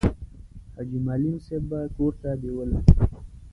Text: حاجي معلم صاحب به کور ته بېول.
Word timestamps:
حاجي 0.75 0.99
معلم 1.07 1.35
صاحب 1.45 1.63
به 1.69 1.79
کور 1.95 2.13
ته 2.21 2.29
بېول. 2.41 2.69